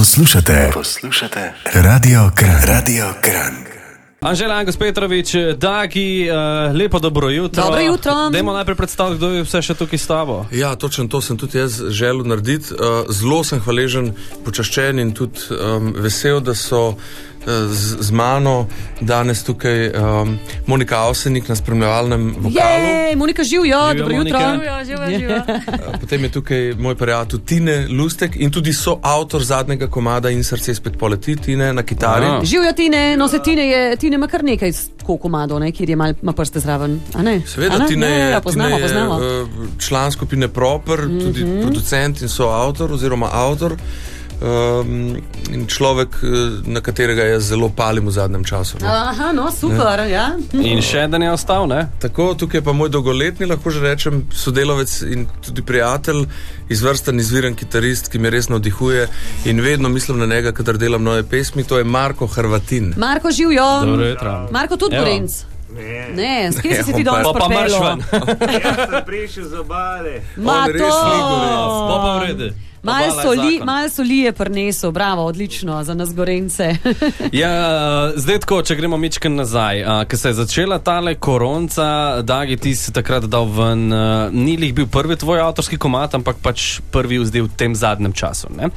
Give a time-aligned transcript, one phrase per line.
[0.00, 3.54] Poslušate, poslušate, radio kran, radio kran.
[4.20, 7.64] Anžela Angus Petrovič, Dagi, uh, lepo dobro jutro.
[7.64, 8.30] Dobro jutro.
[8.32, 10.46] Dajmo najprej predstaviti, kdo je vse še tukaj s tabo.
[10.52, 12.72] Ja, točno to sem tudi jaz želel narediti.
[12.72, 16.94] Uh, zelo sem hvaležen, počaščen in tudi um, vesel, da so
[17.46, 18.66] z, z mano
[19.00, 22.54] danes tukaj um, Monika Avsenik na spremljevalnem vokalu.
[22.54, 24.38] Jej, Monika živijo, Živjo, dobro jutro.
[24.40, 25.36] Živijo, živijo, živijo.
[25.36, 30.74] Uh, Potem je tukaj moj prijatelj Tine Lustek in tudi soavtor zadnjega komada in srce
[30.74, 32.26] spet poleti Tine na kitari.
[32.26, 32.40] A.
[32.44, 34.72] Živijo Tine, no se Tine je, Tine ima kar nekaj
[35.06, 37.00] kokomadov, ne, kjer je mal, ima prste zraven.
[37.14, 37.36] a ne?
[37.36, 37.86] A Seveda, ne?
[37.88, 39.14] Tine Ja, je, ja, poznamo, Tine je poznamo.
[39.14, 39.48] uh,
[39.78, 41.20] član skupine Proper, mm -hmm.
[41.20, 43.76] tudi producent in soavtor oziroma avtor.
[44.40, 45.16] Um,
[45.52, 46.28] in človek, eh,
[46.64, 48.78] na katerega jaz zelo palim v zadnjem času.
[48.80, 48.86] No.
[48.88, 50.30] Aha, no, super, ja.
[50.56, 51.82] In še eden je ostal, ne?
[52.00, 56.24] Tako, tukaj je pa moj dolgoletni, lahko že rečem, sodelavec in tudi prijatelj,
[56.72, 59.08] izvrsten, izviren kitarist, ki me res navdihuje
[59.44, 61.64] in vedno mislim na njega, kadar delam nove pesmi.
[61.64, 62.94] To je Marko Hrvatin.
[62.96, 63.68] Marko živijo.
[63.84, 64.48] Dobro.
[64.50, 64.96] Marko tudi.
[64.96, 65.44] Gorenc.
[66.16, 67.84] Ne, s kje si se ti danes Pa marš pripeljal?
[67.84, 68.00] ven.
[68.64, 70.16] Jaz sem prišel z obale.
[70.36, 71.04] Ma res to.
[71.04, 71.76] ni Gorenc.
[71.86, 76.76] Pa pa v Mal je soli, mal soli je prinesel, bravo, odlično za nas gorence.
[77.32, 77.50] Ja,
[78.16, 79.84] zdaj tako, če gremo mičken nazaj.
[80.10, 83.88] Ko se je začela tale koronca, Dagi, ti si takrat dal ven,
[84.32, 88.50] ni lih bil prvi tvoj avtorski komat, ampak pač prvi vzdel v tem zadnjem času.
[88.56, 88.72] Ne?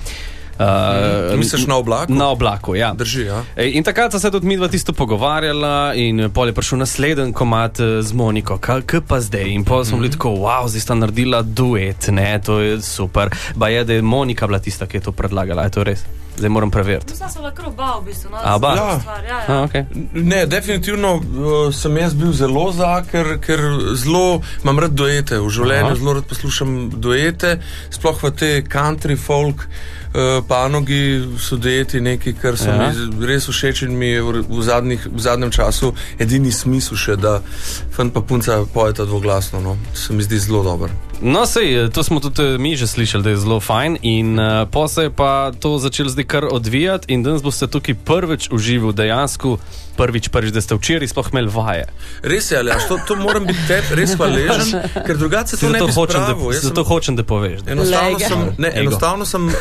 [0.60, 2.14] Uh, Misliš na oblaku?
[2.14, 2.94] Na oblaku, ja.
[2.94, 3.44] Drži, ja.
[3.58, 7.80] In takrat sta se tudi mi dva tisto pogovarjala, in pol je prišel naslednji komat
[7.80, 9.50] eh, z Moniko, kaj pa zdaj.
[9.50, 13.34] In pol smo bili tako, wow, zdaj sta naredila duet, ne, to je super.
[13.56, 16.06] Ba je, da je Monika bila tista, ki je to predlagala, je to res?
[16.38, 17.14] Zdaj moram preveriti.
[17.14, 18.32] Vsa so lahko oba, v bistvu.
[18.32, 18.58] No, A?
[18.58, 19.00] Zelo Ja.
[19.00, 19.46] Stvar, ja, ja.
[19.48, 19.86] A, okay.
[20.14, 23.62] Ne, definitivno uh, sem jaz bil zelo za, ker, ker
[23.96, 25.38] zelo imam rad duete.
[25.38, 26.00] V življenju Aha.
[26.02, 27.60] zelo rad poslušam duete,
[27.94, 29.68] sploh v te country folk.
[30.14, 31.02] Uh, panogi
[31.40, 32.94] so dueti nekaj, kar so Ja.
[32.94, 35.90] mi res všeč in mi je v, v, zadnjih, v zadnjem času
[36.20, 37.42] edini smisel še, da
[37.90, 39.58] fant pa punca pojeta dvoglasno.
[39.60, 39.74] No.
[39.94, 40.94] Se mi zdi zelo dober.
[41.20, 43.98] No, sej, to smo tudi eh, mi že slišali, da je zelo fajn.
[44.04, 47.96] In uh, po se je pa to začelo zdaj kar odvijati, in danes boste tukaj
[47.96, 49.58] prvič uživali dejansko.
[49.94, 51.86] Prvič, prvič, da ste včeraj sploh imeli vaje.
[52.24, 54.74] Res je, ali to, to moram biti tebi res hvaležen,
[55.06, 56.34] ker drugače se to ne Zato bi hočem, da.
[56.34, 57.62] Jaz sem- zato hočem, da poveš.
[57.62, 57.72] Da.
[57.72, 58.26] Enostavno Lege.
[58.26, 59.54] sem, ne, enostavno sem uh,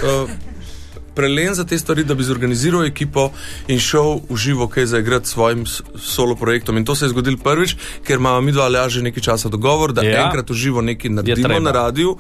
[1.15, 3.31] prelen za te stvari, da bi zorganiziral ekipo
[3.69, 5.65] in šel v živo kaj zaigrati s svojim
[5.97, 6.77] solo projektom.
[6.77, 9.93] In to se je zgodilo prvič, ker imamo mi dva ali že nekaj časa dogovor,
[9.93, 10.11] da Ja.
[10.11, 10.25] ja.
[10.27, 12.17] enkrat v živo nekaj naredimo na radiju.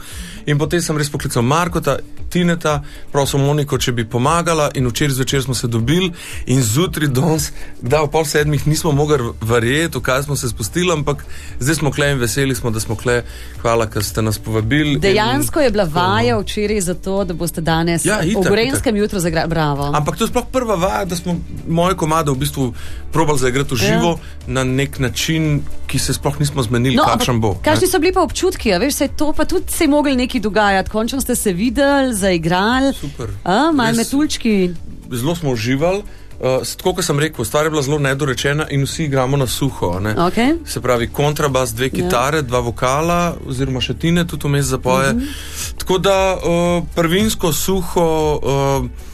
[0.46, 1.98] In potem sem res poklical Markota,
[2.32, 2.80] Tineta,
[3.12, 4.70] prosil Moniko, če bi pomagala.
[4.74, 6.12] In včeraj zvečer smo se dobili
[6.46, 11.24] in zjutraj danes, da v pol sedmih nismo mogli verjeti, kaj smo se spustili, ampak
[11.60, 13.22] zdaj smo kle in veseli smo, da smo kle.
[13.62, 14.96] Hvala, ker ste nas povabili.
[14.98, 19.48] Dejansko in, je bila vaja včeraj zato, da boste danes Ja, itak, Gorenskem jutru zagrali.
[19.48, 19.90] Bravo.
[19.94, 21.36] Ampak to je sploh prva vaja, da smo
[21.68, 22.74] moje komade v bistvu
[23.12, 24.18] probali zaigrati v živo ja.
[24.46, 27.54] na nek način, ki se sploh nismo zmenili, no, kakšen bo.
[27.62, 30.16] Kakšni so bili pa občutki, a veš, se je to pa tudi se je mogli
[30.16, 30.90] nekaj dogajati.
[30.90, 33.30] Končno ste se videli, zaigrali, Super.
[33.44, 34.74] a, malo metulčki.
[35.10, 36.02] Zelo smo uživali.
[36.40, 40.00] Uh, tako kot sem rekel, stvar je bila zelo nedorečena in vsi igramo na suho.
[40.00, 40.14] ne.
[40.14, 40.56] Okay.
[40.66, 42.42] Se pravi, kontrabas, dve kitare, ja.
[42.42, 45.12] dva vokala, oziroma še tine, tudi vmes zapoje.
[45.12, 45.78] Mm -hmm.
[45.78, 49.11] Tako da uh, prvinsko suho uh,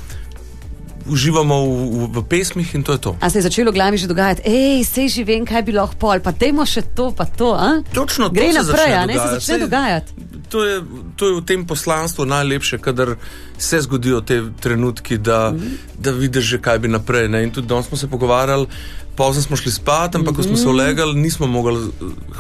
[1.08, 3.16] uživamo v, v, v pesmih in to je to.
[3.20, 5.96] A se je začelo v glavi že dogajati, hej, sej že vem, kaj bi lahko
[5.98, 7.54] pol, pa dajmo še to, pa to.
[7.56, 7.82] A?
[7.94, 10.10] Točno to Gre se naprej, a ne se začne Saj- dogajati.
[10.48, 10.80] To je,
[11.16, 13.16] to je v tem poslanstvu najlepše, kadar
[13.58, 15.76] se zgodijo te trenutki, da, mm -hmm.
[15.98, 17.28] da vidiš, že, kaj bi naprej.
[17.28, 17.44] Ne?
[17.44, 18.66] In tudi danes smo se pogovarjali,
[19.18, 20.36] pozno smo šli spat, ampak mm -hmm.
[20.36, 21.90] ko smo se ulegali, nismo mogli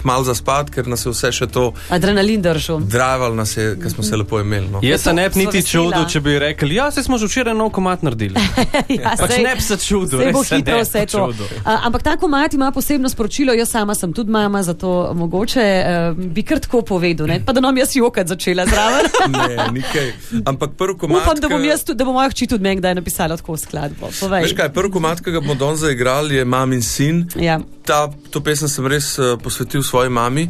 [0.02, 2.78] hmal zaspati, ker nas je vse še to Adrenalin držal.
[2.80, 4.68] draval, nas je, ker smo se lepo imeli.
[4.68, 4.80] No.
[4.82, 7.54] Jaz se ne bi so niti čudil, če bi rekli, ja, se smo že včeraj
[7.54, 8.34] nov komat naredili.
[9.02, 11.18] ja, Pač sej- ne bi se čudil, Sej bo hitro ne vse to.
[11.18, 11.46] čudil.
[11.64, 16.24] A, ampak ta komat ima posebno sporočilo, jaz sama sem tudi mama, zato mogoče uh,
[16.34, 17.42] bi kar tako povedal, ne?
[17.46, 19.06] pa da nam jaz jokat začela zraven.
[19.28, 20.12] Ne, nikaj.
[20.44, 21.22] Ampak prvi komat.
[21.22, 24.08] Upam, da bom jaz da bo moja hči tudi meni kdaj napisala tako skladbo.
[24.20, 24.42] Povej.
[24.42, 27.26] Veš kaj, prvi komat, ki ga bomo danes zaigrali, je Mam in sin.
[27.36, 27.60] Ja.
[27.84, 30.48] Ta, to pesem sem res uh, posvetil svoji mami,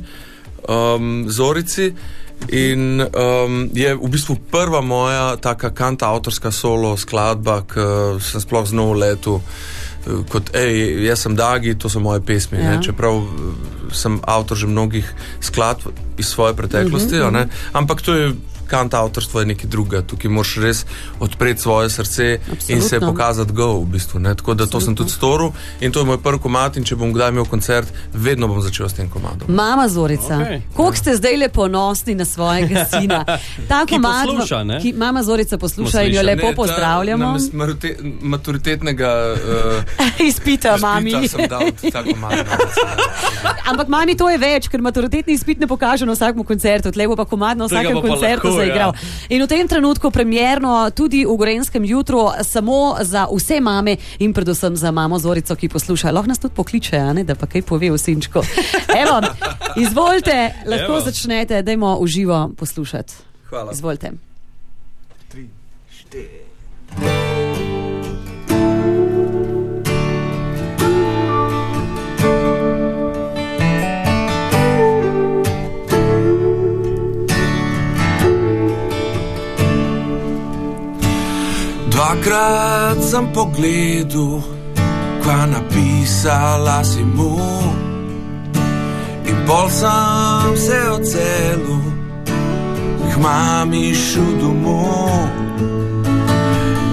[0.69, 1.93] um, Zorici.
[2.55, 8.63] In um, je v bistvu prva moja taka kanta avtorska solo skladba, ki sem sploh
[8.63, 9.41] z novo letu.
[10.07, 12.63] eh, Kot, ej, jaz sem Dagi, to so moje pesmi.
[12.63, 12.79] Ja.
[12.79, 12.83] Ja.
[12.83, 13.27] Čeprav eh,
[13.91, 15.03] sem avtor že mnogih
[15.43, 17.51] skladb iz svoje preteklosti, uh -huh, uh -huh.
[17.75, 18.35] ampak to je
[18.69, 20.03] kant avtorstvo je nekaj drugega.
[20.05, 20.85] Tukaj moraš res
[21.19, 22.55] odpreti svoje srce Absolutno.
[22.69, 23.09] in se Absolutno.
[23.11, 23.69] pokazati go.
[23.75, 24.35] V bistvu, ne.
[24.35, 25.51] Tako da to sem tudi storil
[25.81, 26.77] in to je moj prvi komat.
[26.77, 29.49] In če bom kdaj imel koncert, vedno bom začel s tem komadom.
[29.51, 30.61] Mama Zorica, okay.
[30.71, 33.25] koliko ste zdaj le ponosni na svojega sina?
[33.69, 34.81] Ta Ki komad, posluša, ne?
[34.81, 37.35] ki mama Zorica posluša in jo lepo Ne, ta- pozdravljamo.
[37.53, 41.13] marute- Maturitetnega uh, Izpita, mami.
[41.13, 42.37] dal komad.
[42.39, 42.45] no.
[43.65, 47.17] Ampak mami to je več, ker maturitetni izpit ne pokaže na vsakem koncertu, tle bo
[47.17, 48.93] pa komad na vsakem koncertu zaigral.
[48.95, 49.37] ja.
[49.37, 54.77] In v tem trenutku premjerno tudi v Gorenskem jutru samo za vse mame in predvsem
[54.77, 56.11] za mamo Zorico, ki posluša.
[56.11, 58.43] Lahko nas tudi pokliče, a ne, da pa kaj pove v sinčku.
[59.03, 59.21] Evo,
[59.77, 61.01] izvolite, lahko Evo.
[61.01, 63.15] začnete, dajmo uživo poslušati.
[63.49, 63.73] Hvala.
[63.73, 64.13] Izvolite.
[82.09, 84.41] Dvakrat sem pogledal,
[85.21, 87.37] kva napisala si mu.
[89.29, 91.85] In pol sem se odselil,
[93.13, 95.29] k mami šel domov.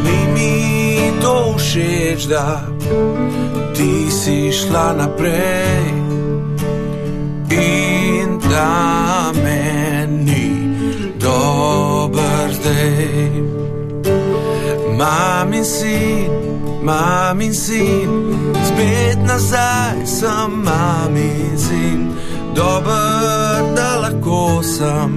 [0.03, 0.55] Ni mi
[1.23, 2.67] to všeč, da
[3.71, 5.95] ti si šla naprej.
[7.55, 10.51] In da meni
[11.23, 13.64] dober zdaj.
[14.97, 16.31] Mamin sin,
[16.81, 18.09] mamin sin,
[18.67, 21.99] spet nazaj sem mamin sin,
[22.55, 25.11] dober da lahko sem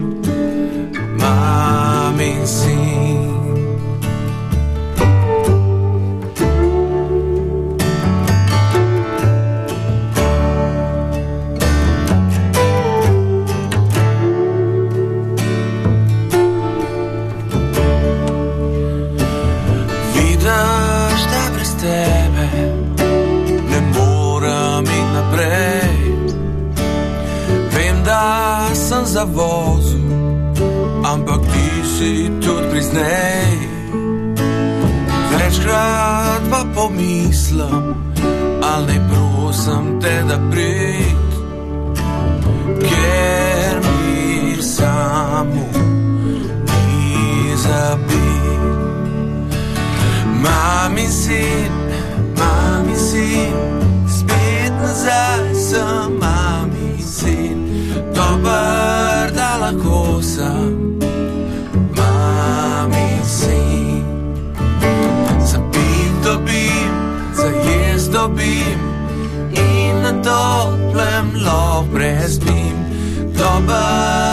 [1.20, 3.37] mamin sin.
[29.18, 30.10] Sem zavozil,
[31.02, 33.58] ampak ti si tudi priznej.
[35.34, 38.14] Večkrat pa pomislim,
[38.62, 41.30] ali ne prosim te, da prid,
[42.86, 45.66] ker mi samo
[46.68, 48.62] ni zabit.
[50.42, 51.72] Mami sin,
[52.38, 53.54] mami sin,
[54.06, 56.07] spet nazaj sem
[68.18, 68.80] dobim
[69.54, 72.76] in na toplem lov brezbim,
[73.38, 74.27] dober da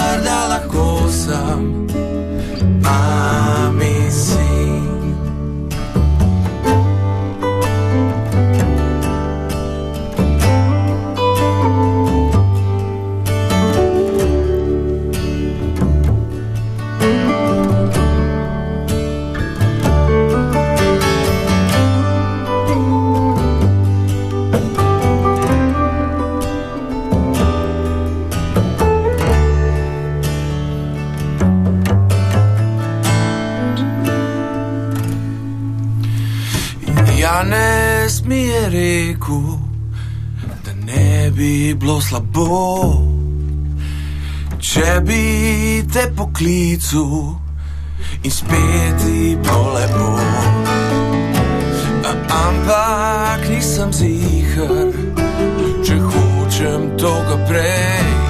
[39.25, 39.59] rekel,
[40.65, 43.03] da ne bi bilo slabo,
[44.59, 47.35] če bi te poklical
[48.23, 50.09] in spet ti bilo lepo.
[52.35, 54.93] Ampak nisem zihar,
[55.85, 58.24] če hočem toga prej.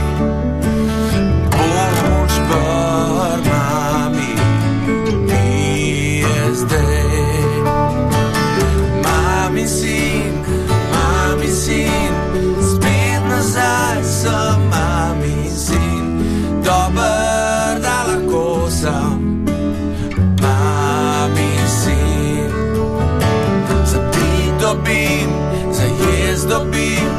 [26.46, 27.14] Jaz dobim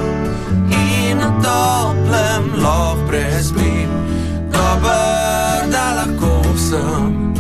[0.70, 3.90] in na toplem loh brezbim,
[4.52, 7.34] dober da lahko sem.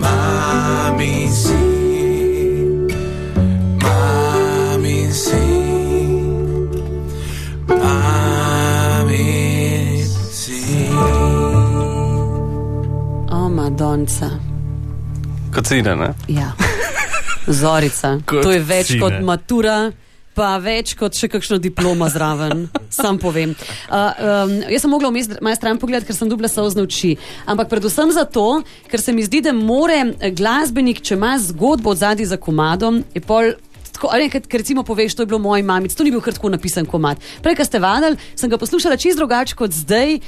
[0.00, 2.88] Mami sin.
[3.82, 6.70] Mami sin,
[7.68, 9.24] mami
[10.32, 10.92] sin.
[13.30, 14.30] O, Madonca.
[15.54, 16.14] Kot sine, ne?
[16.28, 16.52] Ja.
[17.46, 18.18] Zorica.
[18.26, 19.00] Kot to je več sine.
[19.00, 19.90] kot matura,
[20.38, 23.54] pa več kot še kakšno diplomo zraven, sam povem.
[23.90, 23.94] Uh,
[24.46, 27.16] um, jaz sem mogla vmes malo stran pogledati, ker sem dubla solzne oči.
[27.50, 28.44] Ampak predvsem zato,
[28.90, 29.98] ker se mi zdi, da more
[30.38, 33.56] glasbenik, če ima zgodbo od zadaj za komadom, je pol.
[33.98, 36.52] Tako, ali, ker recimo poveš, to je bilo moj mamic, to ni bil kar tako
[36.54, 37.18] napisan komat.
[37.42, 40.20] Prej, ko ste vadili, sem ga poslušala čist drugače kot zdaj.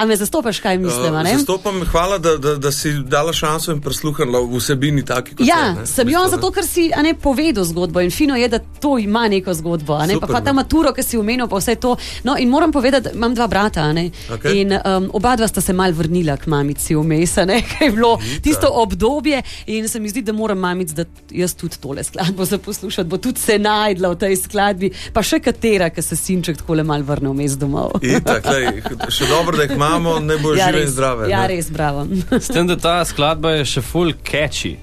[0.00, 1.14] A me zastopaš, kaj mislim?
[1.14, 5.86] Uh, zastopam, hvala, da, da, da si dala šanso in prisluhnila vsebini taki, ja, je.
[5.86, 9.54] Sem jo zato, ker si ne, povedal zgodbo in fino je, da to ima neko
[9.54, 9.98] zgodbo.
[9.98, 10.14] Ne?
[10.16, 11.96] Super, pa, pa ta maturo, ki si umenil, pa vse to.
[12.24, 14.54] No, in moram povedati, imam dva brata okay.
[14.62, 17.34] in um, oba dva sta se mal vrnila k mamici vmes,
[17.72, 18.42] kaj je bilo Vita.
[18.42, 22.58] tisto obdobje in se mi zdi, da moram mamic, da jaz tudi tole skladbo za
[22.58, 26.80] poslušati, bo tudi se najdla v tej skladbi, pa še katera, ki se sinček tako
[26.80, 28.00] le mal vrne vmes domov.
[28.00, 31.28] Itak, lej, še dobro, da jih ima imamo, ne bo ja, žive in zdrave.
[31.30, 31.54] Ja, ne?
[31.54, 32.06] res, bravo.
[32.38, 34.76] S tem, da ta skladba je še full catchy.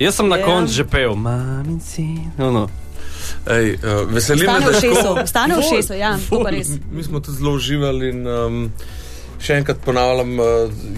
[0.00, 0.46] Jaz sem na ja.
[0.48, 2.06] koncu že pel, mamici.
[2.38, 2.68] No, no.
[3.46, 5.94] Ej, uh, veselim se, da stane v šesu.
[5.94, 6.16] Ja,
[6.92, 8.62] mi smo tudi zelo uživali in um,
[9.40, 10.46] še enkrat ponavljam, uh,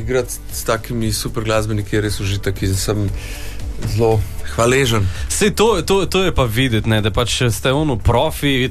[0.00, 3.09] igrati s takimi super glasbeniki je res užitek in sem
[3.95, 4.16] zelo
[4.57, 5.09] hvaležen.
[5.29, 8.71] Sej, to, to, to je pa videti, ne, da pač ste ono profi.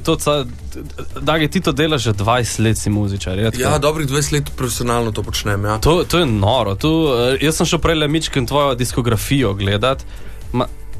[1.20, 3.38] Da, ti to delaš že 20 let, si muzičar.
[3.38, 5.64] Ja, dobrih 20 let profesionalno to počnem.
[5.64, 5.78] Ja.
[5.78, 6.74] To, to je noro.
[6.74, 10.04] Tu, eh, jaz sem šel prej le mičkim tvojo diskografijo gledati.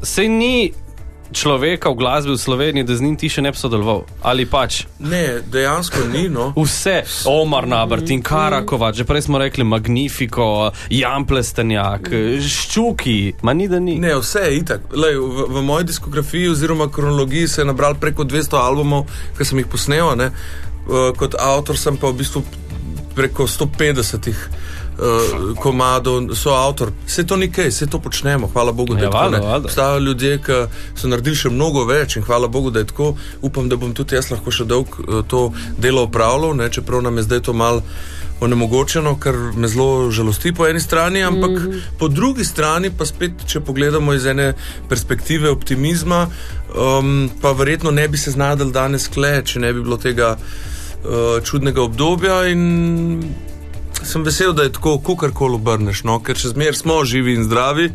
[0.03, 0.73] Sej ni
[1.33, 4.05] človeka v glasbi v Sloveniji, da z njim ti še ne bi sodeloval.
[4.21, 4.83] Ali pač?
[5.03, 6.27] Ne, dejansko ni.
[6.29, 6.51] No.
[6.55, 12.09] Vse, Omar Nabrt in Karakova, že prej smo rekli Magnifico, Jan Plestenjak,
[12.39, 13.97] Ščuki, manj da ni.
[14.01, 14.89] Ne, vse je itak.
[14.93, 19.61] Lej, v, v moji diskografiji oziroma kronologiji se je nabral preko 200 albumov, ki sem
[19.61, 20.13] jih posnel.
[20.19, 20.31] Ne.
[21.17, 22.43] Kot avtor sem pa v bistvu
[23.15, 24.33] preko 150
[24.97, 26.91] uh, komadov, so avtor.
[27.05, 29.65] Vse to ni kaj, vse to počnemo, hvala Bogu, da je ja, tako.
[29.65, 30.59] Obstajajo ljudje, ki
[30.95, 33.13] so naredili še mnogo več in hvala Bogu, da je tako.
[33.41, 37.17] Upam, da bom tudi jaz lahko še dolg uh, to delo opravljal, ne, čeprav nam
[37.17, 37.81] je zdaj to mal.
[38.43, 41.81] Onemogočeno, kar me zelo žalosti po eni strani, ampak mm -hmm.
[41.99, 44.53] po drugi strani, pa spet, če pogledamo iz ene
[44.89, 46.27] perspektive optimizma,
[46.75, 51.43] um, pa verjetno ne bi se znašel danes kle, če ne bi bilo tega uh,
[51.43, 52.47] čudnega obdobja.
[52.47, 53.23] In
[54.03, 56.19] sem vesel, da je tako, ko kar koli obrneš, no?
[56.23, 57.91] ker še zmeraj smo živi in zdravi.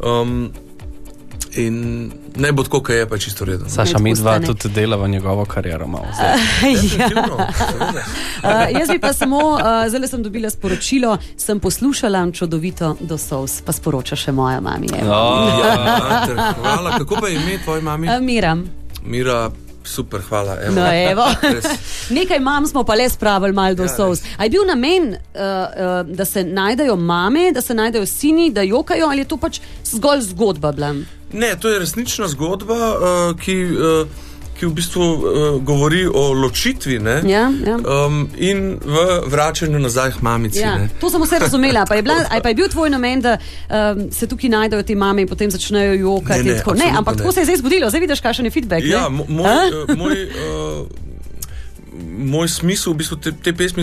[0.00, 0.50] Um,
[1.58, 3.68] In ne bo tako, kot je, pa čisto redno.
[3.68, 5.86] Saša, mi dva tudi delava njegovo kariero.
[5.86, 6.18] Malo, uh,
[6.98, 7.08] ja.
[7.26, 13.60] uh, jaz bi pa samo, uh, zdaj sem dobila sporočilo, sem poslušala čudovito do sous,
[13.66, 15.02] pa sporoča še moja mama.
[15.02, 15.58] Oh.
[15.58, 16.98] Ja, hvala.
[16.98, 18.06] Kako pa je ime tvoje mame?
[18.06, 18.64] Uh, Miram.
[19.02, 19.50] Mira,
[19.90, 20.56] Super, hvala.
[20.62, 20.74] Evo.
[20.74, 21.24] No, evo.
[22.18, 24.22] Nekaj mam smo pa le spravili malo do ja, sous.
[24.36, 28.62] A je bil namen, uh, uh, da se najdejo mame, da se najdejo sini, da
[28.62, 30.72] jokajo, ali je to pač zgolj zgodba?
[30.72, 31.06] Blam?
[31.32, 33.64] Ne, to je resnična zgodba, uh, ki.
[33.64, 34.29] Uh,
[34.60, 35.22] ki v bistvu uh,
[35.64, 37.76] govori o ločitvi ja, ja.
[37.80, 40.60] Um, in v vračanju nazaj k mamici.
[40.60, 41.86] Ja, to sem vse razumela.
[41.88, 45.24] Pa je, bila, pa je bil tvoj namen, da um, se tukaj najdejo ti mame
[45.24, 46.44] in potem začnejo jokati?
[46.44, 48.84] Ne, ne, ne ampak tako se je zdaj zgodilo, zdaj vidiš, kakšen je feedback.
[48.84, 49.24] Ja, moj.
[49.88, 50.88] Uh, moj uh,
[52.00, 53.82] Moj smisel v bistvu te, te pesmi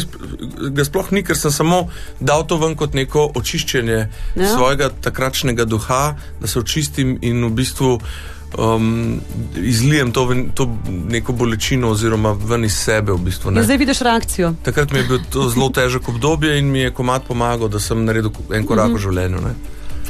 [0.73, 1.89] ga sploh ni, ker sem samo
[2.23, 4.47] dal to ven kot neko očiščenje ja.
[4.47, 9.19] svojega takratnega duha, da se očistim in v bistvu uh, um,
[9.55, 10.77] izlijem to, to
[11.09, 13.11] neko bolečino, oziroma ven iz sebe.
[13.11, 14.53] V bistvu, ja, zdaj vidiš reakcijo.
[14.63, 18.05] Takrat mi je bilo to zelo težko obdobje in mi je komat pomagal, da sem
[18.05, 18.97] naredil en korak mm -hmm.
[18.97, 19.41] v življenju.
[19.41, 19.55] Ne.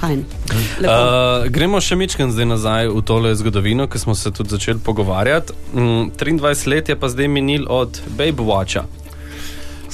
[0.01, 5.53] Uh, gremo še mečkaj zdaj nazaj v tole zgodovino, ki smo se tudi začeli pogovarjati.
[5.73, 8.83] Mm, 23 let je pa zdaj minil od Baby Watcha.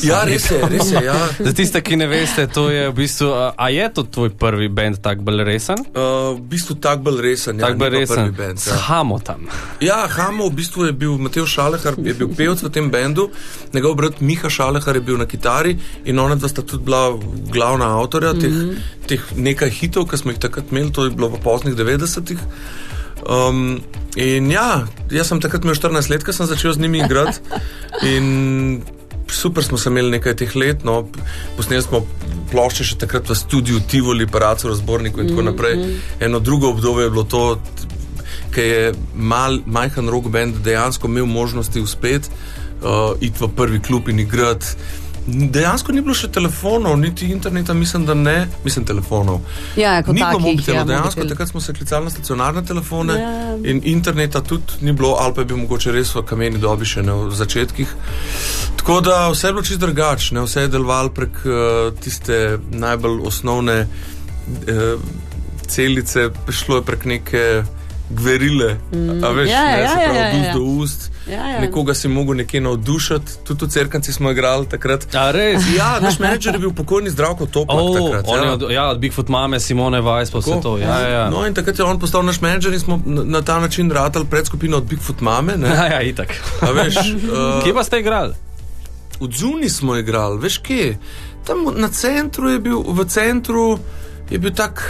[0.01, 1.01] Ja, res je, res je.
[1.05, 1.15] Ja.
[1.38, 3.29] Za tiste, ki ne veste, to je v bistvu.
[3.53, 5.79] A je to tvoj prvi bend, tako bolj resen?
[5.93, 7.62] Uh, v bistvu tako bolj resen.
[7.62, 8.31] Ja, tako bolj resen.
[8.38, 8.79] Band, ja.
[8.88, 9.45] Hamo tam.
[9.83, 13.29] Ja, Hamo v bistvu je bil Mateo Šalehar, je bil pevec v tem bendu,
[13.73, 17.13] njegov brat Miha Šalehar je bil na kitari in ona dva sta tudi bila
[17.51, 18.75] glavna avtorja mm -hmm.
[19.07, 22.39] teh, teh nekaj hitov, ki smo jih takrat imeli, to je bilo v poznih 90-ih.
[23.23, 23.79] Um,
[24.15, 27.39] in ja, jaz sem takrat imel 14 let, ko sem začel z njimi igrati
[29.34, 30.84] super smo se imeli nekaj teh let.
[30.84, 31.04] No,
[31.58, 32.04] Posneli smo
[32.52, 35.52] plošče še takrat v studiu Tivoli, Paracu, Razborniku in tako mm -hmm.
[35.52, 36.00] naprej.
[36.20, 37.62] Eno drugo obdobje je bilo to,
[38.52, 42.30] ker je mal, majhen rock band dejansko imel možnosti uspeti,
[42.84, 44.66] uh, iti v prvi klub in igrati.
[45.27, 49.39] Dejansko ni bilo še telefonov, niti interneta, mislim, da ne, mislim, telefonov.
[49.80, 51.30] Ja, ni bilo mobitelov, ja, dejansko mobitel.
[51.32, 53.32] takrat smo se klicali na stacionarne telefone ja.
[53.63, 57.06] in interneta tudi ni bilo, ali pa je bil mogoče res v kameni dobi še
[57.08, 57.94] ne v začetkih.
[58.82, 61.56] Tako da vse je bilo čisto drugače, vse je deloval prek uh,
[62.03, 65.00] tiste najbolj osnovne uh,
[65.68, 67.46] celice, šlo je prek neke
[68.10, 68.77] gverile,
[69.24, 70.53] a veš, Ja, ne, ja, se ja, pravi, ja, ust ja.
[70.53, 71.12] do ust.
[71.27, 71.60] Ja, ja.
[71.60, 75.07] Nekoga si mogel nekje navdušiti, tudi v cerkanci smo igrali takrat.
[75.15, 75.63] A res?
[75.77, 78.25] Ja, naš menedžer je bil pokojni zdravko Topak Oh, takrat.
[78.27, 78.53] on je ja.
[78.53, 80.77] od, ja, od Bigfoot mame, Simone Weiss, pa vse to.
[80.77, 81.29] Ja, ja.
[81.29, 84.25] No, in takrat je on postal naš menedžer in smo na, na ta način ratali
[84.25, 85.57] pred skupino od Bigfoot mame.
[85.57, 85.69] Ne?
[85.74, 86.27] Ja, ja, itak.
[86.62, 88.33] A veš, uh, Kje pa ste igrali?
[89.19, 90.98] v Zuni smo igrali, veš kje.
[91.48, 93.79] Tam na centru je bil, v centru
[94.29, 94.83] je bil tak,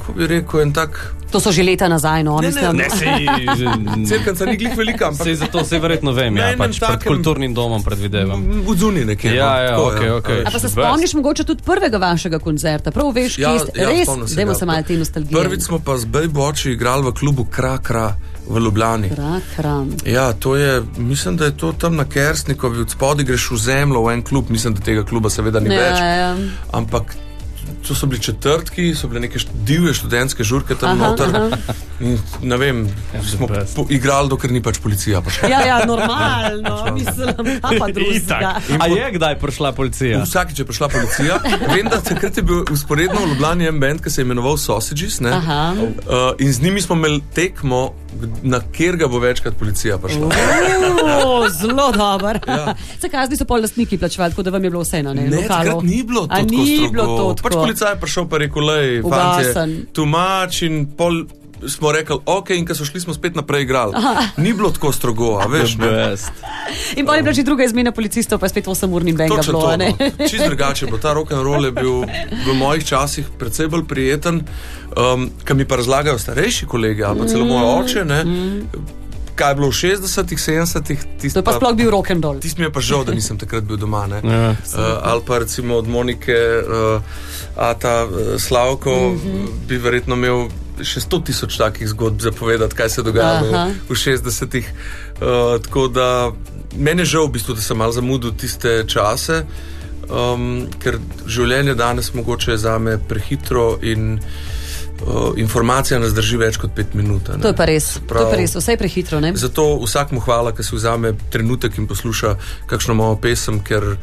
[0.00, 0.98] kako bi rekel, en tak.
[1.30, 2.76] To so že leta nazaj, no, Ne, ne, mislim.
[2.76, 3.22] Ne, sej,
[4.08, 7.52] Cerkanca ni glih velika, ampak sej zato se verjetno vem, ja, pač pred takem- kulturnim
[7.52, 8.42] domom predvidevam.
[8.60, 9.30] v Zuni nekje.
[9.32, 10.40] Ja, no, ja, tako, okej, okej.
[10.40, 12.90] A pa se spomniš mogoče tudi prvega vašega koncerta?
[12.90, 13.70] Prav veš, kje ste.
[13.76, 14.58] Res, spomnim se dajmo ga.
[14.58, 15.36] se malo te nostalgije.
[15.36, 18.08] Prvič smo pa z Bejboči igrali v klubu Kra Kra
[18.42, 19.10] v Ljubljani.
[20.04, 24.02] Ja, to je, mislim, da je to tam na Kerstnikovi, od spodaj greš v zemljo,
[24.02, 25.98] v en klub, mislim, da tega kluba seveda ni Ja, več.
[25.98, 26.30] ja.
[26.72, 27.14] Ampak
[27.88, 31.26] to so bili četrtki, so bile neke divje študentske žurke tam Aha, noter.
[31.36, 31.74] aha.
[32.00, 32.88] In, ne vem,
[33.30, 35.48] smo po, igrali, dokler ni pač policija prišla.
[35.48, 37.34] Ja, ja, normalno, mislim,
[37.78, 38.54] pa drugega.
[38.80, 40.22] A je kdaj prišla policija?
[40.22, 41.38] Vsakič je prišla policija.
[41.74, 45.20] Vem, da takrat je bil usporedno v Ljubljani en bend, ki se je imenoval Sausages.
[45.20, 45.30] ne.
[45.32, 45.72] Aha.
[45.72, 47.92] Uh, in z njimi smo imeli tekmo,
[48.42, 50.28] na kjer ga bo večkrat policija prišla.
[51.26, 52.40] O, Zelo dober.
[52.48, 52.74] Ja.
[53.00, 55.14] Zakaj zdaj so pol lastniki plačevali, tako da vam je bilo vseeno?
[55.14, 55.48] Ne, Ne, Lokalu?
[55.48, 57.52] takrat ni bilo to ni bilo to Pač.
[57.70, 59.52] Policaj prišel pa rekel, lej, fantje,
[59.94, 61.24] tumač in pol
[61.68, 63.92] smo rekli, ok, in ko so šli, smo spet naprej igrali.
[64.36, 65.76] Ni bilo tako strogo, a veš.
[66.98, 69.68] In pol je bila že druga izmena policistov, pa je spet 8-urni benga Točno bilo.
[69.68, 69.76] to.
[69.76, 70.28] No.
[70.28, 70.98] Čist drugače bo.
[70.98, 72.08] Ta rock and roll je bil
[72.46, 74.40] v mojih časih precej bolj prijeten,
[74.96, 78.04] um, kar mi pa razlagajo starejši kolegi ali pa celo moj oče.
[78.04, 78.24] Ne,
[79.40, 81.00] kaj je bilo v 60-ih, 70-ih,
[81.32, 82.36] To je pa sploh bil rock and roll.
[82.40, 84.04] Tisti mi je pa žal, da nisem takrat bil doma.
[84.06, 84.20] ne.
[84.30, 84.52] Ja.
[84.52, 87.00] Uh, ali pa recimo od Monike, uh,
[87.56, 89.48] Ata, uh, Slavko, mm -hmm.
[89.68, 90.48] bi verjetno imel
[90.82, 93.66] še 100 tisoč takih zgodb za povedati, kaj se je dogajalo Aha.
[93.88, 94.66] v, v 60-ih.
[95.20, 96.32] Uh, tako da
[96.76, 99.44] meni je žal, v bistvu, da sem malo zamudil tiste čase,
[100.08, 104.59] um, ker življenje danes mogoče je za me prehitro in uh,
[105.36, 107.28] informacija nas drži več kot pet minut.
[107.28, 107.40] ne.
[107.42, 108.30] To je pa res, to je Prav.
[108.30, 109.32] pa res, vse je prehitro, ne?
[109.36, 112.34] Zato vsakmu hvala, ki si vzame trenutek in posluša
[112.66, 113.96] kakšno mojo pesem, ker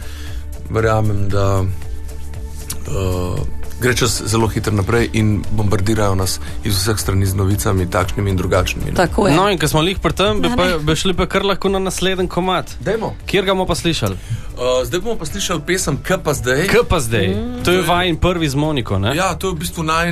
[0.70, 3.39] verjamem, da uh,
[3.79, 8.38] gre čas zelo hitro naprej in bombardirajo nas iz vseh strani z novicami, takšnimi in
[8.38, 8.91] drugačnimi.
[8.91, 8.96] ne.
[8.96, 9.36] Tako je.
[9.36, 11.69] No, in ko smo lih pri tem, bi, Ja, pa, bi šli pa kar lahko
[11.69, 12.72] na naslednji komat.
[12.79, 13.16] Dajmo.
[13.25, 14.18] Kjer ga bomo pa slišali?
[14.57, 16.68] Uh, zdaj bomo pa slišali pesem K pa zdaj.
[16.68, 17.27] K pa zdaj?
[17.63, 19.13] To je vajen prvi z Moniko, ne?
[19.16, 20.09] Ja, to je v bistvu naj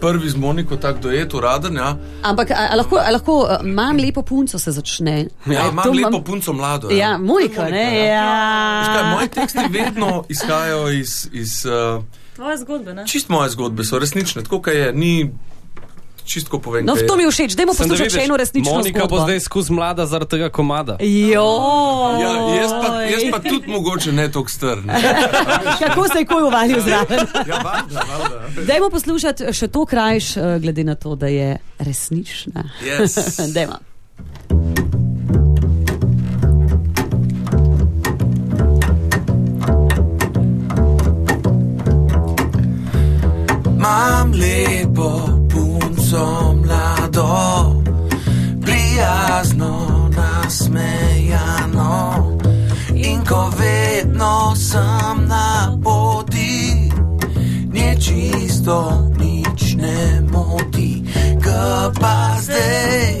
[0.00, 1.76] prvi z Moniko, tako dojet, uraden.
[1.76, 5.26] Ja, Ampak a, a lahko, a lahko a, imam lepo punco se začne?
[5.46, 6.90] ja A, imam lepo punco mlado.
[6.90, 7.86] Ja, Monika, ne?
[7.86, 9.14] Veš kaj, Ja.
[9.14, 11.28] moji teksti vedno izhajajo iz.
[11.32, 12.02] iz uh,
[12.38, 13.02] Tvoje zgodbe, ne?
[13.10, 15.30] Čist moje zgodbe so resnične, tako kot je, ni
[16.28, 16.84] čistko povem.
[16.86, 19.16] No, kaj to mi je všeč, dajmo poslušati še eno resnično Monika zgodbo.
[19.16, 20.98] bo zdaj skozi mlada zaradi tega komada.
[21.00, 22.20] Joj.
[22.22, 24.86] Ja, jaz, pa, jaz pa tudi mogoče ne tako strn.
[25.82, 27.26] Kako se je koj uvalil zraven?
[27.48, 28.64] Ja, valjda, valjda.
[28.68, 32.68] Dajmo poslušati še to krajš, eh, glede na to, da je resnična.
[32.84, 33.18] Yes.
[33.56, 33.80] Dajmo.
[43.88, 45.10] Mam lepo
[45.48, 47.82] punco mlado,
[48.60, 51.92] prijazno nasmejano.
[52.94, 56.92] In ko vedno sem na poti,
[57.72, 61.04] nje čisto nič ne moti,
[61.40, 63.16] kaj pa zdaj.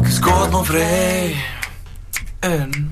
[0.00, 1.36] K zgodbo vrej,
[2.40, 2.91] en,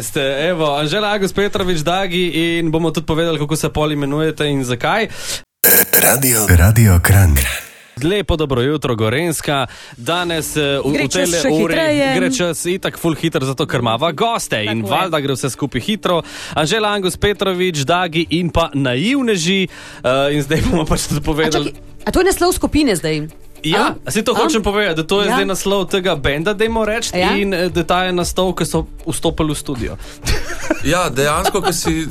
[0.00, 0.48] 15.
[0.48, 5.08] Evo, Anžela Agus Petrovič, Dagi in bomo tudi povedali, kako se pol imenujete in zakaj.
[5.92, 7.36] Radio, radio Kran.
[8.02, 9.66] Lepo dobro jutro, Gorenska.
[9.96, 12.06] Danes e, v, v tej uri hitreje.
[12.16, 15.80] gre čas itak full hitro, zato ker imamo goste Tako in valjda gre vse skupaj
[15.84, 16.22] hitro.
[16.56, 19.68] Anžela Angus Petrovič, Dagi in pa naivneži.
[20.00, 21.68] Uh, in zdaj bomo pač tudi povedali.
[21.68, 23.28] A, čaki, a to je naslov skupine zdaj?
[23.62, 24.10] Ja, A?
[24.10, 24.36] se to A?
[24.36, 25.34] hočem povedati, da to je Ja.
[25.34, 27.36] zdaj naslov tega benda, da jim reči, Ja.
[27.36, 29.96] in eh, da ta je naslov, ki so vstopili v studio.
[30.82, 31.60] Ja, dejansko,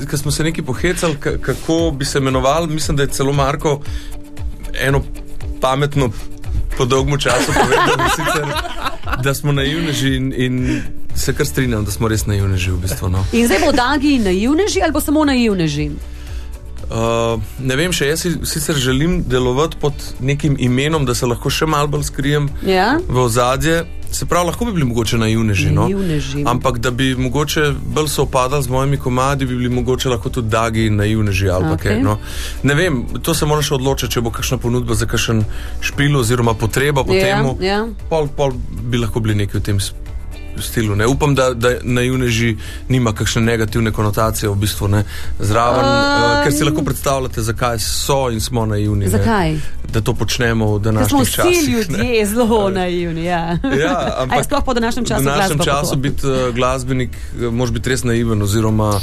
[0.06, 3.82] ko smo se neki pohecali, ka- kako bi se imenoval, mislim, da je celo Marko
[4.76, 5.02] eno
[5.60, 6.10] pametno,
[6.78, 8.46] po dolgem času povedal, da, sicer,
[9.24, 10.82] da smo naivneži in, in
[11.16, 13.10] se kar strinjam, da smo res naivneži v bistvu.
[13.10, 13.26] No.
[13.32, 15.90] In zdaj bo Dagi naivneži ali bo samo naivneži?
[16.90, 16.96] Uh,
[17.60, 21.66] ne vem, še jaz si sicer želim delovati pod nekim imenom, da se lahko še
[21.66, 22.98] malo bolj skrijem Ja?
[23.00, 23.82] v ozadje.
[24.10, 25.70] Se pravi, lahko bi bili mogoče naivneži.
[25.70, 25.84] No?
[25.84, 26.42] Naivneži.
[26.44, 30.50] Ampak da bi mogoče bolj se opadali z mojimi komadi, bi bili mogoče lahko tudi
[30.50, 31.78] dagi in naivneži ali okay.
[31.92, 32.02] Kaj.
[32.02, 32.18] No?
[32.64, 35.44] Ne vem, to se moraš odločiti, če bo kakšna ponudba za kakšen
[35.82, 37.54] špil oziroma potreba po Ja, tem.
[37.62, 37.84] ja.
[38.10, 39.94] Pol, pol bi lahko bili neki v tem s-
[40.58, 40.96] stilu.
[40.96, 41.08] Ne?
[41.08, 42.58] Upam, da, da naivneži
[42.90, 45.04] nima kakšne negativne konotacije v bistvu ne?
[45.40, 49.06] zraven, Um, uh, ker si lahko predstavljate, zakaj so in smo naivni.
[49.06, 49.10] ne.
[49.10, 49.56] Zakaj?
[49.94, 51.90] Da to počnemo v Ker smo današnjih vsi časih.
[51.90, 51.98] ne.
[52.04, 53.24] ljudje zelo naivni.
[53.24, 53.58] Ja.
[53.64, 57.54] Ja, A je ampak sploh po današnjem času v današnjem času biti uh, glasbenik, uh,
[57.54, 59.00] moraš biti res naiven oziroma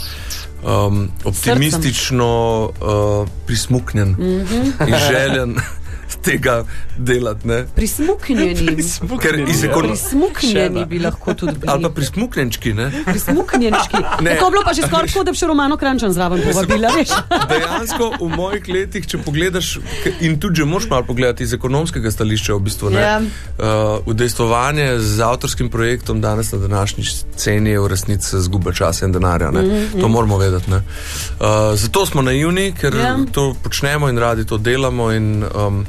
[0.65, 4.23] um, optimistično uh, prismuknjen mm.
[4.23, 4.89] -hmm.
[4.89, 5.57] in željen
[6.23, 6.65] tega
[6.99, 7.49] delati.
[7.49, 7.65] Ne?
[7.77, 8.77] Prismuknjeni.
[9.21, 9.89] Ker iz ekon...
[9.89, 11.73] Prismuknjeni bi lahko tudi bili.
[11.73, 12.91] Ali pa prismuknjenčki, ne?
[13.05, 13.97] Prismuknjenčki.
[14.21, 14.37] Ne.
[14.39, 16.89] To je bilo pa že skoraj tako, da bi še Romano Krančan zraven povabila.
[16.97, 17.13] Veš?
[17.51, 19.77] Dejansko v mojih letih, če pogledaš,
[20.25, 23.03] in tudi že moš malo pogledati iz ekonomskega stališča, v bistvu ne.
[23.03, 23.17] Ja.
[23.21, 27.05] Uh, udejstvovanje z avtorskim projektom danes na današnji
[27.37, 29.51] sceni je v resnici zguba časa in denarja.
[29.51, 30.01] Mm -hmm.
[30.01, 30.71] To moramo vedeti.
[30.71, 30.77] ne.
[30.77, 33.03] Uh, zato smo naivni, ker Ja.
[33.03, 33.17] ja.
[33.33, 35.13] to počnemo in radi to delamo.
[35.13, 35.87] In, um,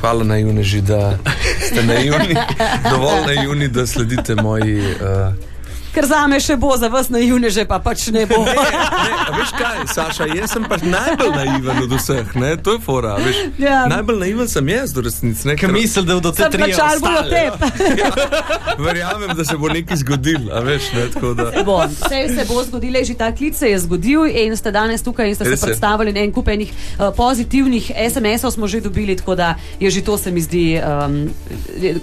[0.00, 1.18] hvala naivneži, da
[1.66, 2.36] ste naivni,
[2.90, 4.78] dovolj naivni, da sledite moji.
[4.80, 5.55] Uh,
[5.96, 8.42] Ker za me še bo, za vas naivne že pa pač ne bo.
[8.46, 12.50] Ne, a veš kaj, Saša, jaz sem pač najbolj naiven od vseh, ne?
[12.60, 13.14] to je fora.
[13.16, 13.86] Veš, Ja.
[13.88, 15.46] Najbolj naiven sem jaz, v resnici.
[15.48, 17.70] ne, Ker misli, da bodo te tri plačal bolj od tebe.
[18.86, 21.48] Verjamem, da se bo nekaj zgodilo, a veš, ne, tako da.
[21.64, 21.78] Bo.
[21.86, 25.34] Vse se bo zgodilo, že ta klic se je zgodil in ste danes tukaj in
[25.34, 29.34] ste Res se predstavili in en kup enih uh, pozitivnih SMS-ov smo že dobili, tako
[29.34, 31.30] da je že to se mi zdi um,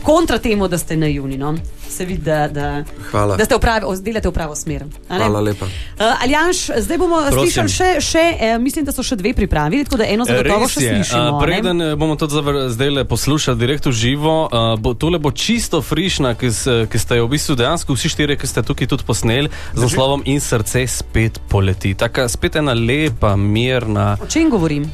[0.02, 1.38] kontra temu, da ste naivni.
[1.38, 1.54] No?
[1.90, 3.36] Se vidi, da, da, Hvala.
[3.38, 4.84] da ste pravi, delate v pravo smer.
[5.10, 5.20] a ne?
[5.20, 5.66] Hvala lepa.
[5.66, 7.40] Uh, Aljanš, zdaj bomo Prosim.
[7.40, 10.82] slišali še, še eh, mislim, da so še dve pripravili, tako da eno zagotovo še
[10.82, 11.22] slišimo.
[11.22, 11.46] Uh, a ne?
[11.46, 12.28] preden eh, bomo to
[12.70, 16.50] zdaj le poslušali direkt v živo, uh, bo, tole bo čisto frišna, ki,
[16.90, 20.26] ki ste jo v bistvu dejansko vsi štirje, ki ste tukaj tudi posneli z naslovom
[20.26, 21.94] In srce spet poleti.
[21.94, 24.16] Taka spet ena lepa, mirna.
[24.24, 24.90] O čem govorim?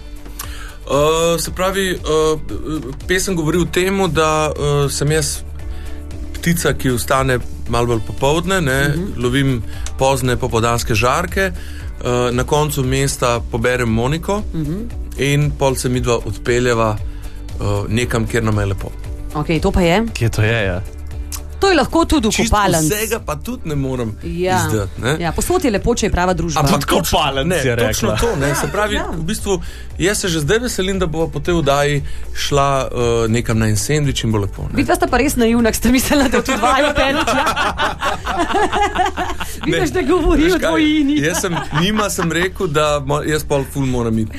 [0.89, 2.39] Uh, se pravi, uh,
[3.07, 5.43] pesem govori o tem, da uh, sem jaz
[6.49, 9.23] ptica, ki ostane malo bolj popovdne, ne, uh -huh.
[9.23, 9.61] lovim
[9.97, 14.85] pozne popodanske žarke, uh, na koncu mesta poberem Moniko uh -huh.
[15.17, 16.97] in pol se mi dva odpeljeva
[17.59, 18.91] uh, nekam, kjer nam je lepo.
[19.33, 20.05] Okay, to pa je.
[20.13, 20.65] Kje to je?
[20.65, 20.81] Ja?
[21.59, 22.81] To je lahko tudi Čisto ukopalen.
[22.81, 24.57] vsega pa tudi ne morem Ja.
[24.59, 24.91] izdati.
[24.97, 25.17] ne.
[25.19, 26.59] Ja, posod je lepo, če je prava družba.
[26.61, 28.17] Ampak točno- ne, je točno rekla.
[28.17, 28.35] to.
[28.37, 29.01] Ne, se pravi, Ja.
[29.01, 29.11] ja.
[29.11, 29.61] v bistvu,
[29.99, 32.03] jaz se že zdaj veselim, da bo po tej vdaji
[32.35, 32.91] šla uh,
[33.27, 34.61] nekam na en sendvič in bo lepo.
[34.63, 34.69] Ne.
[34.73, 37.27] Vidva sta pa res naivna, ker ste mislila, da v to dvajo penut.
[37.27, 37.43] Ja.
[39.65, 41.17] Vidiš, da govori Veš o dvojini.
[41.21, 44.37] Jaz sem, njima sem rekel, da jaz pol ful moram iti.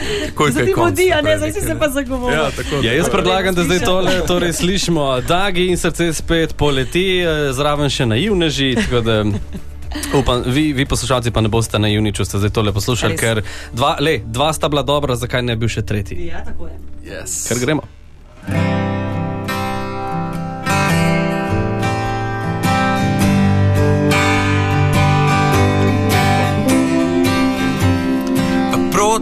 [0.50, 2.38] Zdaj ti vodi, a ne, zdaj si se pa zagovoril.
[2.38, 2.82] Ja, tako.
[2.82, 5.20] Ja, jaz predlagam, da zdaj tole torej slišimo.
[5.20, 8.74] Dagi in srce spet poleti, eh, zraven še naivneži.
[8.74, 9.24] tako da,
[10.18, 13.20] Upam, vi, vi poslušalci pa ne boste naivni, če ste zdaj tole poslušali, Res.
[13.20, 13.42] ker
[13.74, 16.28] dva, le, dva sta bila dobra, zakaj ne bi bil še tretji?
[16.30, 16.78] Ja, tako je.
[17.10, 17.48] Yes.
[17.48, 17.82] Ker gremo.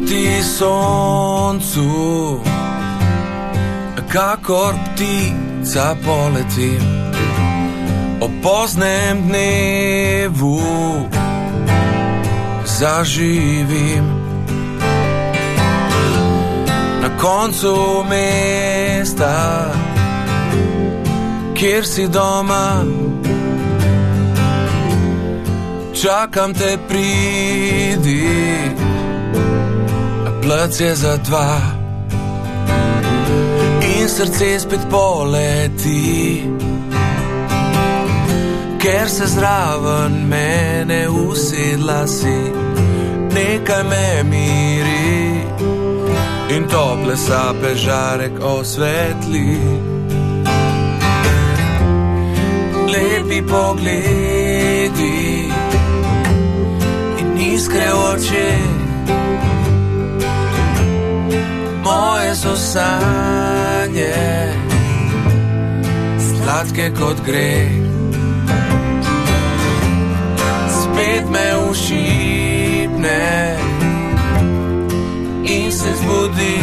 [0.08, 2.40] Proti soncu,
[4.08, 6.78] kakor ptica poleti.
[8.20, 10.60] O poznem dnevu
[12.64, 14.04] zaživim
[17.02, 19.64] na koncu mesta,
[21.54, 22.84] kjer si doma.
[26.02, 28.87] Čakam te pridi,
[30.48, 31.60] plac je za dva
[33.82, 36.42] in srce spet poleti,
[38.80, 42.38] ker se zraven mene usedla si,
[43.34, 45.44] nekaj me miri
[46.56, 49.58] in tople sape žarek osvetli.
[52.88, 55.52] Lepi pogledi
[57.20, 58.77] in iskre oči.
[61.88, 64.14] Moje so sanje,
[66.26, 67.68] sladke kot gre.
[70.78, 73.24] Spet me ušipne
[75.44, 76.58] in se zbudi.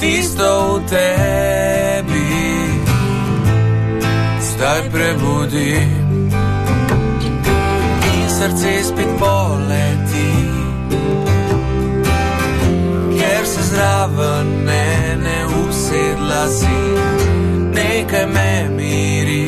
[0.00, 2.30] Tisto v tebi,
[4.40, 5.74] zdaj prebudi.
[8.14, 10.09] In srce spet poleti
[13.70, 16.80] zraven mene usedla si,
[17.74, 19.46] nekaj me miri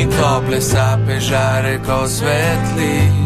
[0.00, 3.21] in tople sape žare, ko svetli.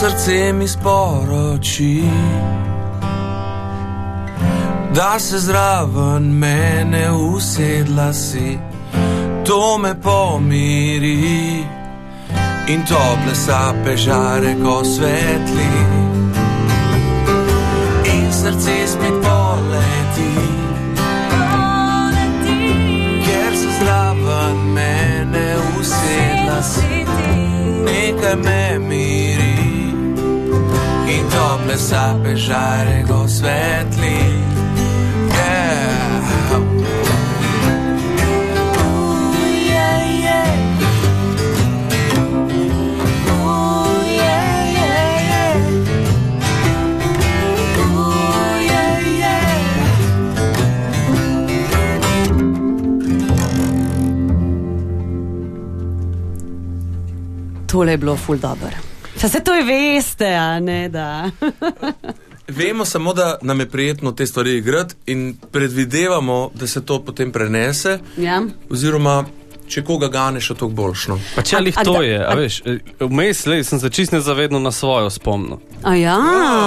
[0.00, 2.02] Srce mi sporoči,
[4.94, 8.58] da se zraven mene usedla si,
[9.46, 11.64] to me pomiri
[12.68, 15.72] in tople sape žare, ko svetli.
[18.14, 20.32] In srce spet poleti,
[23.26, 27.04] ker se zraven mene usedla si.
[27.84, 29.15] Nekaj me miri
[31.36, 34.16] tople sape žare go svetli.
[57.66, 58.85] Tole je bilo ful dobro.
[59.16, 61.30] Saj se to je veste, a ne da.
[62.48, 67.32] Vemo samo, da nam je prijetno te stvari igrati in predvidevamo, da se to potem
[67.32, 67.98] prenese.
[68.16, 68.42] ja.
[68.70, 69.24] Oziroma,
[69.68, 71.18] če koga ganeš, je to boljšno.
[71.34, 74.12] Pa če ali to da- je, a a- veš, eh, vmes le sem se čist
[74.12, 75.58] nezavedno na svojo spomnil.
[75.82, 76.16] A ja.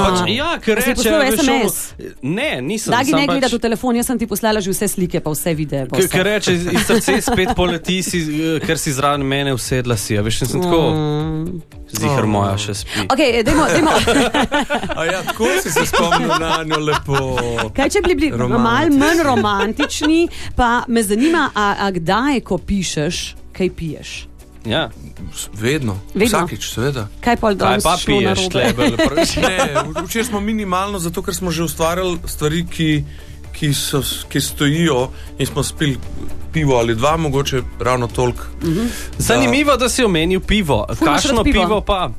[0.05, 1.93] Pač, ja, ker reče, poslal veš, SMS?
[1.93, 2.91] ono- ne, nisem.
[2.91, 5.53] Dagi ne pač- gledati v telefon, jaz sem ti poslala že vse slike, pa vse
[5.53, 5.85] videe.
[5.85, 6.07] pa vse.
[6.07, 10.17] ker reče, iz srca spet poleti, si, eh, ker si zraven mene usedla si.
[10.17, 11.61] A veš, sem tako, Mm.
[11.89, 13.07] zihar moja še spi.
[13.07, 13.91] Okay, dajmo, dajmo.
[14.91, 17.17] A ja, tako si se spomnil na njo lepo.
[17.71, 18.99] Kaj če bi bili malo Romantični.
[18.99, 20.19] manj romantični,
[20.55, 22.88] pa me zanima, a, a kdaj, ko pišeš,
[23.53, 24.29] kaj piješ?
[24.65, 24.89] Ja.
[25.53, 26.27] Vedno, Vedno.
[26.27, 27.07] vsakič, seveda.
[27.23, 28.97] Kaj pa Kaj danes pa šlo piješ, tlebel?
[29.47, 33.03] Ne, včeraj smo minimalno, zato ker smo že ustvarjali stvari, ki,
[33.55, 35.97] ki, so, ki stojijo in smo spili
[36.53, 38.43] pivo ali dva, mogoče ravno toliko.
[39.17, 40.85] Zanimivo, da si omenil pivo.
[40.95, 41.65] Ful Kakšno pivo?
[41.65, 42.09] pivo pa?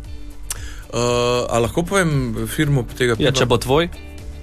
[0.91, 0.99] Uh,
[1.51, 3.29] a lahko povem firmo tega piva?
[3.29, 3.89] Ja, če bo tvoj.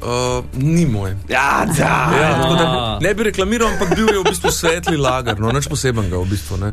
[0.08, 1.16] Uh, ni moj.
[1.30, 1.94] Ja, da.
[2.22, 5.68] Ja, tako da ne bi reklamiral, ampak bil je v bistvu svetli lagar, no, nič
[5.68, 6.58] posebenega v bistvu.
[6.62, 6.70] Ne.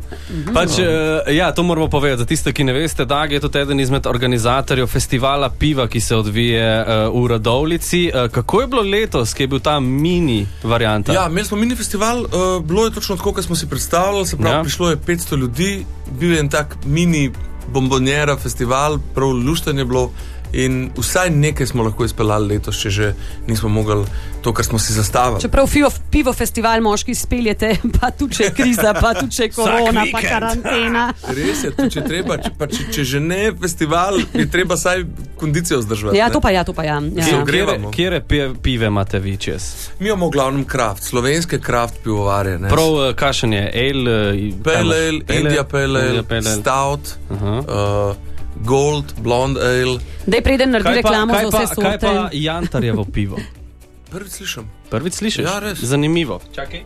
[0.53, 0.87] Pač, uh,
[1.35, 2.23] ja, to moramo povedati.
[2.23, 6.15] Za tiste, ki ne veste, Dag je tudi eden izmed organizatorjev festivala piva, ki se
[6.15, 8.05] odvije uh, v Radovlici.
[8.07, 11.11] Uh, kako je bilo letos, ki je bil ta mini varianta?
[11.13, 14.25] Ja, imeli smo mini festival, uh, bilo je točno tako, kot smo si predstavljali.
[14.27, 14.63] Se pravi, Ja.
[14.63, 15.85] prišlo je 500 ljudi,
[16.19, 17.31] bil je en tak mini
[17.67, 20.11] bombonjera festival, prav luštanje je bilo.
[20.55, 23.13] In vsaj nekaj smo lahko izpeljali letos, če že
[23.47, 24.05] nismo mogli
[24.41, 25.41] to, kar smo si zastavili.
[25.41, 29.51] Čeprav pivo, pivo festival moški speljete, pa tudi če je kriza, pa tudi če je
[29.55, 31.05] korona, pa karantena.
[31.37, 35.03] Res je, tudi če, treba, če, pa, če, če že ne festival, je treba vsaj
[35.41, 36.19] kondicijo vzdržati.
[36.21, 36.35] Ja, ne.
[36.37, 37.01] to pa ja, to pa ja.
[37.15, 37.91] ja, ja.
[37.91, 38.21] Kje
[38.61, 39.67] pive imate vi čez?
[39.99, 42.59] Mi imamo v glavnem kraft, slovenske kraft pivovarje.
[42.59, 42.69] ne.
[42.69, 44.15] Prav, uh, kakšen je ale?
[44.31, 47.57] Uh, Pale ale, India Pale ale, Stout, Aha.
[47.59, 48.34] uh,
[48.65, 49.99] Gold, Blonde Ale.
[50.25, 52.37] Dej preden naredi pa, reklamo kaj za pa, vse kaj pa sorte.
[52.37, 53.37] Jantarjevo pivo?
[54.11, 54.63] Prvič slišim.
[54.87, 55.43] Prvič slišiš?
[55.43, 55.81] Ja, res.
[55.81, 56.39] Zanimivo.
[56.55, 56.81] Čakaj.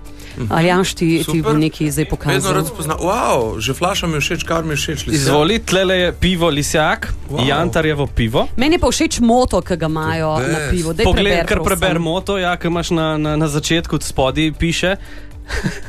[0.50, 1.42] Aljanš ti, ti Super.
[1.44, 2.54] bo nekaj zdaj Vedno pokazal.
[2.54, 2.98] rad spoznam.
[2.98, 5.00] Wow, že flaša mi je všeč, kar mi je všeč.
[5.06, 5.14] lisjak.
[5.14, 7.44] Izvoli, tlele je pivo Lisjak, wow.
[7.44, 8.48] Jantarjevo pivo.
[8.58, 10.90] Meni je pa všeč moto, ki ga imajo je na pivo.
[10.94, 11.80] Daj Poglej, preber, kar prosim.
[11.80, 14.96] preber moto, ja, ki imaš na, na, na začetku spodaj piše.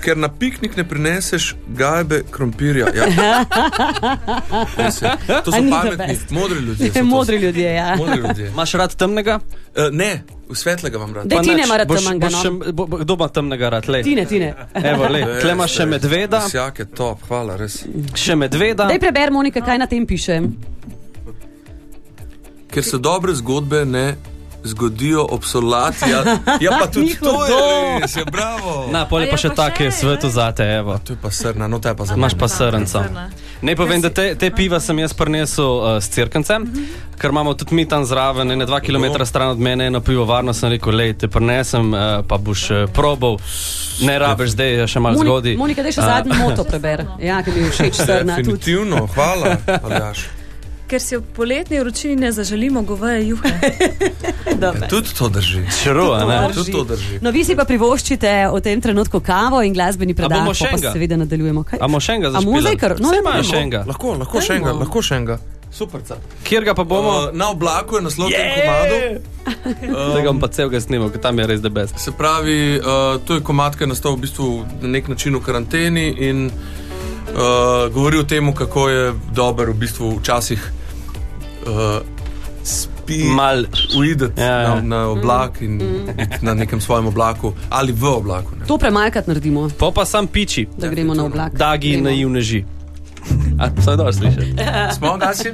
[0.00, 2.86] Ker na piknik ne prineseš gajbe krompirja.
[2.90, 3.06] Ja.
[4.70, 5.06] To A so
[5.52, 6.92] the pametni, modri ljudje.
[6.92, 7.04] so.
[7.04, 7.96] Modri ljudje, ja.
[7.96, 8.48] Modri ljudje.
[8.48, 9.38] Imaš rad temnega?
[9.68, 11.26] Uh, ne, svetlega vam rad.
[11.26, 12.42] Dej, ti ne mara Boš- temnega, boš no.
[12.42, 13.88] še- bo- bo- Kdo ima temnega rad?
[13.88, 14.02] Lej.
[14.02, 14.54] Tine, tine.
[14.74, 17.84] Evo, lej, tle imaš še medveda, Vsak je top, hvala, res.
[18.14, 18.86] še medveda.
[18.86, 20.40] Daj preber, Monika, kaj na tem piše.
[22.68, 24.16] Ker se dobre zgodbe ne
[24.64, 26.10] zgodijo ob solati.
[26.10, 26.24] Ja,
[26.60, 28.88] ja pa tudi to je res, je bravo.
[28.92, 30.32] Na, pol je A pa je še pa tak še, svetu ne?
[30.32, 30.98] zate, evo.
[31.04, 33.04] To je pa srna, no to je pa za Imaš pa srnca.
[33.62, 36.64] Ne povem, da te, te piva sem jaz prinesel uh, s crkvencem,
[37.20, 40.72] ker imamo tudi mi tam zraven, ne dva km stran od mene, eno pivovarno sem
[40.72, 43.36] rekel, lej, te prinesem, uh, pa boš uh, probal.
[44.00, 45.56] Ne rabiš, zdaj je še malo Moni- zgodaj.
[45.60, 47.04] Monika, daj še zadnji moto preber.
[47.20, 48.40] Ja, ki mi je všeč srna.
[48.40, 50.39] Definitivno, hvala.
[50.90, 53.50] Ker si v poletni vročini ne zaželimo goveje juhe.
[54.62, 54.88] Dobro.
[54.90, 55.62] Tudi to drži.
[55.82, 56.38] Šrua, ne?
[56.48, 56.58] Drži.
[56.58, 57.18] Tudi to drži.
[57.22, 60.72] No, vi si pa privoščite v tem trenutku kavo in glasbeni predaj, bomo pa, še
[60.74, 61.62] pa seveda nadaljujemo.
[61.62, 61.78] Kaj?
[61.78, 62.64] A bomo še enega A bomo zašpilali?
[62.66, 62.96] zdaj kar?
[62.98, 63.44] No, ja, bomo.
[63.46, 63.84] še enega.
[63.86, 65.38] Lahko, lahko še enega, lahko še enega.
[65.70, 66.02] Super.
[66.42, 67.14] Kjer ga pa bomo?
[67.28, 68.42] Uh, na oblaku je naslov yeah!
[68.42, 68.98] tem komadu.
[70.18, 71.94] Tega bom pa celega snimal, ker tam je res debes.
[72.02, 74.50] Se pravi, uh, to je komat, ki je nastal v bistvu
[74.82, 80.16] na nek način v karanteni in uh, govori o tem, kako je dober v bistvu
[80.18, 80.79] včasih
[81.62, 82.00] uh,
[82.62, 83.64] spi, Mal.
[83.96, 84.74] uideti Ja, ja.
[84.74, 88.56] na, na oblak in biti na nekem svojem oblaku ali v oblaku.
[88.56, 88.66] Ne.
[88.66, 91.52] To premalkrat naredimo, Po pa sam piči, da gremo na oblak.
[91.52, 92.04] dagi Gremo.
[92.04, 92.64] naivneži.
[93.58, 94.44] A, vse dobro slišiš?
[94.96, 95.48] Smo gasi?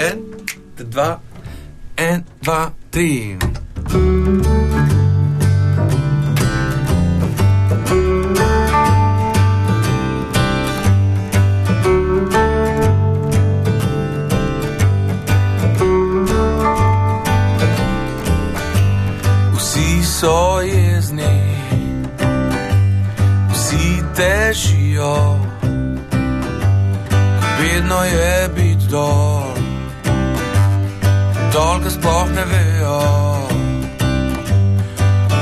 [0.00, 0.18] En,
[0.80, 1.18] dva,
[1.96, 3.36] en, dva, tri.
[20.20, 21.56] So jezni,
[23.52, 25.36] vsi težijo
[27.60, 29.54] vedno je biti dol,
[31.52, 33.00] dol, ki sploh ne vejo.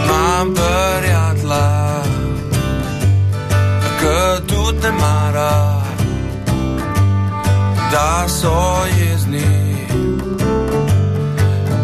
[0.05, 2.03] Imam prijatelja,
[3.99, 5.83] ki tudi ne mara,
[7.93, 9.77] da so jezni,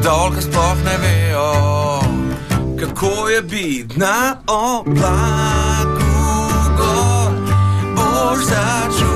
[0.04, 1.73] dol, ki sploh ne vejo,
[2.94, 6.14] ko je bit na oblaku
[6.78, 7.32] gor,
[7.94, 9.13] bož.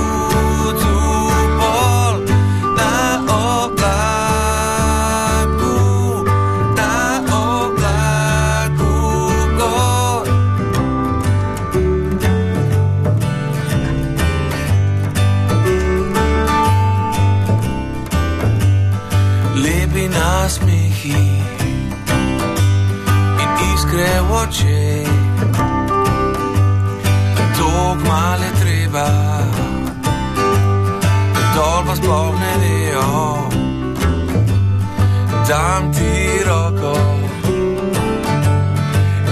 [35.48, 36.94] Dam ti roko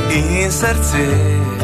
[0.08, 1.55] in srce,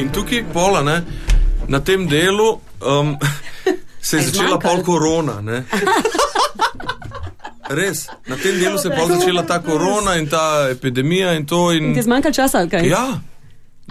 [0.00, 1.02] In, in tukaj pola, ne,
[1.68, 3.16] na tem delu um,
[4.08, 5.40] se je začela pol korona.
[5.40, 5.64] Ne.
[7.70, 11.72] Res, na tem delu se je pol začela ta korona in ta epidemija in to.
[11.72, 12.88] In, Ti je zmanjkalo časa, kaj?
[12.88, 13.20] ja,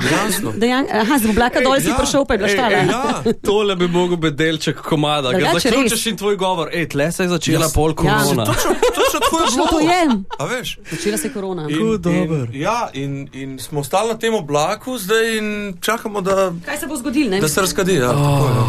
[0.02, 0.52] dejansko.
[0.56, 1.96] Dejan, aha, z oblaka dol si ja.
[1.96, 2.72] prišel, pa je bila štala.
[2.72, 3.04] ej, Ja,
[3.42, 6.70] Tole bi mogel biti delček komada, ker zaključiš in tvoj govor.
[6.72, 7.96] Ej, tle se je začela Jaz- pol Ja.
[7.96, 8.46] korona.
[8.46, 9.68] točno, točno tako je bilo.
[9.68, 10.02] to je.
[10.38, 10.78] A veš?
[10.92, 11.64] Začela se je korona.
[11.64, 12.48] In, dober.
[12.48, 15.48] in, ja, in, in smo stali na tem oblaku zdaj in
[15.80, 17.30] čakamo, da, Kaj se bo zgodilo?
[17.30, 17.40] ne?
[17.40, 17.94] da se razkadi.
[17.96, 18.66] Ja, tako, ja.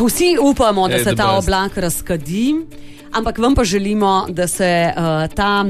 [0.00, 1.38] Vsi upamo, da Ej, se ta best.
[1.40, 2.54] oblak razkadi,
[3.12, 5.02] ampak vam pa želimo, da se uh,
[5.34, 5.64] ta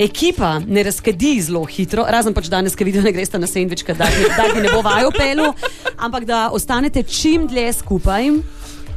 [0.00, 4.08] ekipa ne razkadi zelo hitro, razen pač danes, ki vidijo, ne greste na sendvič, da
[4.54, 5.52] bi ne bo vaju pelu,
[5.98, 8.32] ampak da ostanete čim dlje skupaj.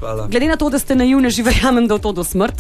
[0.04, 0.28] Hvala.
[0.28, 2.60] Glede na to, da ste naivni, že verjamem, da v to do smrt.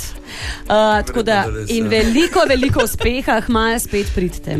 [0.63, 1.89] Uh, da da in ja.
[1.89, 4.55] veliko, veliko uspeha, hmaja spet pridite.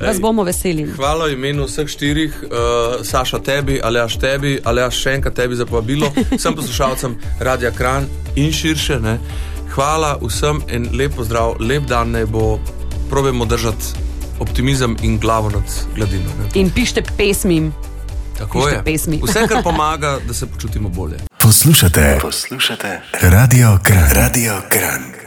[0.00, 0.84] Vas bomo veseli.
[0.84, 6.12] Hvala imenu vseh štirih, uh, Saša tebi, Aleaš tebi, Aleaš še enkrat tebi za povabilo,
[6.36, 8.04] vsem poslušalcem Radia Kran
[8.36, 9.00] in širše.
[9.00, 9.16] Ne.
[9.72, 12.58] Hvala vsem in lep pozdrav, lep dan naj bo,
[13.10, 13.84] probujemo držati
[14.40, 15.62] optimizem in glavo nad
[15.94, 16.24] gladino.
[16.38, 16.60] Ne.
[16.60, 17.70] In pišite pesmi.
[18.38, 18.84] Tako Pišite je.
[18.84, 19.20] pesmi.
[19.24, 21.16] Vse, kar pomaga, da se počutimo bolje.
[21.38, 24.10] Poslušate, poslušate Radio Kran.
[24.10, 25.25] Radio Kran.